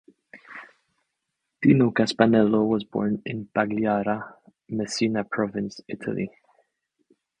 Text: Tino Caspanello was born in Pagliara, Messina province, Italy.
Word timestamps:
Tino 1.61 1.91
Caspanello 1.93 2.65
was 2.67 2.83
born 2.83 3.21
in 3.23 3.45
Pagliara, 3.53 4.33
Messina 4.67 5.23
province, 5.23 5.79
Italy. 5.87 6.31